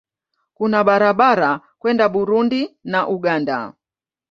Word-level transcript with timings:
Kuna 0.53 0.83
barabara 0.83 1.61
kwenda 1.79 2.05
Burundi 2.09 2.77
na 2.83 3.07
Uganda. 3.07 3.73